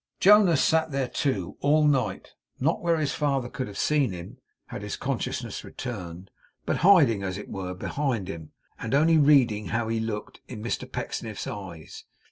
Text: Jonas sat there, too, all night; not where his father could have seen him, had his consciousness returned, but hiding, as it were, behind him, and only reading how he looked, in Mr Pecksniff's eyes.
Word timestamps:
Jonas 0.19 0.63
sat 0.63 0.89
there, 0.89 1.07
too, 1.07 1.57
all 1.59 1.85
night; 1.87 2.33
not 2.59 2.81
where 2.81 2.97
his 2.97 3.13
father 3.13 3.49
could 3.49 3.67
have 3.67 3.77
seen 3.77 4.11
him, 4.11 4.39
had 4.69 4.81
his 4.81 4.97
consciousness 4.97 5.63
returned, 5.63 6.31
but 6.65 6.77
hiding, 6.77 7.21
as 7.21 7.37
it 7.37 7.49
were, 7.49 7.75
behind 7.75 8.27
him, 8.27 8.51
and 8.79 8.95
only 8.95 9.19
reading 9.19 9.67
how 9.67 9.89
he 9.89 9.99
looked, 9.99 10.41
in 10.47 10.63
Mr 10.63 10.91
Pecksniff's 10.91 11.45
eyes. 11.45 12.05